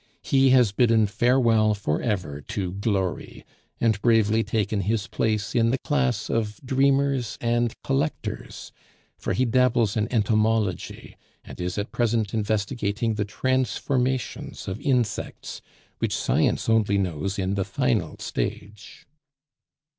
He 0.23 0.49
has 0.49 0.71
bidden 0.71 1.05
farewell 1.05 1.75
for 1.75 2.01
ever 2.01 2.41
to 2.47 2.71
glory, 2.71 3.45
and 3.79 4.01
bravely 4.01 4.43
taken 4.43 4.81
his 4.81 5.05
place 5.05 5.53
in 5.53 5.69
the 5.69 5.77
class 5.77 6.27
of 6.27 6.59
dreamers 6.65 7.37
and 7.39 7.71
collectors; 7.83 8.71
for 9.19 9.33
he 9.33 9.45
dabbles 9.45 9.95
in 9.95 10.11
entomology, 10.11 11.17
and 11.43 11.61
is 11.61 11.77
at 11.77 11.91
present 11.91 12.33
investigating 12.33 13.13
the 13.13 13.25
transformations 13.25 14.67
of 14.67 14.81
insects 14.81 15.61
which 15.99 16.15
science 16.17 16.67
only 16.67 16.97
knows 16.97 17.37
in 17.37 17.53
the 17.53 17.63
final 17.63 18.15
stage. 18.17 19.05